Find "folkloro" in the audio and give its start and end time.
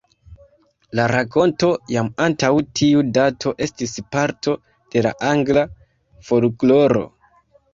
6.33-7.07